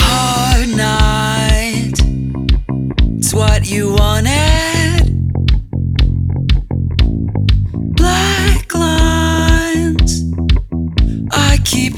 [0.00, 1.94] Hard night.
[3.16, 4.47] It's what you wanted.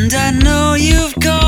[0.00, 1.39] And I know you've gone.